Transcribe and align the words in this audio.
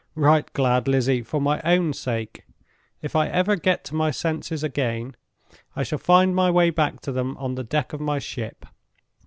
"Right 0.15 0.51
glad, 0.53 0.87
Lizzie, 0.87 1.21
for 1.21 1.39
my 1.39 1.61
own 1.63 1.93
sake. 1.93 2.41
If 3.03 3.15
I 3.15 3.27
ever 3.27 3.55
get 3.55 3.83
to 3.83 3.93
my 3.93 4.09
senses 4.09 4.63
again, 4.63 5.15
I 5.75 5.83
shall 5.83 5.99
find 5.99 6.35
my 6.35 6.49
way 6.49 6.71
back 6.71 7.01
to 7.01 7.11
them 7.11 7.37
on 7.37 7.53
the 7.53 7.63
deck 7.63 7.93
of 7.93 8.01
my 8.01 8.17
ship. 8.17 8.65